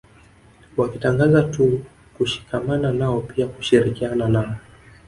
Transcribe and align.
Wakitangaza 0.77 1.43
tu 1.43 1.85
kushikamana 2.17 2.91
nao 2.93 3.21
pia 3.21 3.47
kushirikiana 3.47 4.27
nao 4.29 4.55